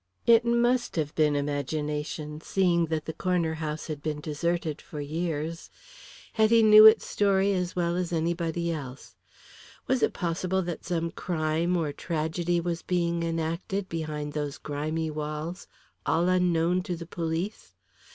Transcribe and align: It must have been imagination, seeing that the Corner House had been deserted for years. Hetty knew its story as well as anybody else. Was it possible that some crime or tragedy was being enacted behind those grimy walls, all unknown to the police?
It 0.25 0.43
must 0.43 0.95
have 0.95 1.13
been 1.13 1.35
imagination, 1.35 2.41
seeing 2.41 2.87
that 2.87 3.05
the 3.05 3.13
Corner 3.13 3.53
House 3.53 3.85
had 3.85 4.01
been 4.01 4.19
deserted 4.19 4.81
for 4.81 4.99
years. 4.99 5.69
Hetty 6.33 6.63
knew 6.63 6.87
its 6.87 7.05
story 7.05 7.53
as 7.53 7.75
well 7.75 7.95
as 7.95 8.11
anybody 8.11 8.71
else. 8.71 9.15
Was 9.85 10.01
it 10.01 10.11
possible 10.11 10.63
that 10.63 10.83
some 10.83 11.11
crime 11.11 11.77
or 11.77 11.93
tragedy 11.93 12.59
was 12.59 12.81
being 12.81 13.21
enacted 13.21 13.87
behind 13.89 14.33
those 14.33 14.57
grimy 14.57 15.11
walls, 15.11 15.67
all 16.03 16.27
unknown 16.29 16.81
to 16.81 16.95
the 16.95 17.05
police? 17.05 17.75